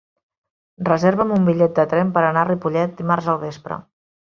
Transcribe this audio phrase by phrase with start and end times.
[0.87, 3.85] Reserva'm un bitllet de tren per anar a Ripollet dimarts al vespre.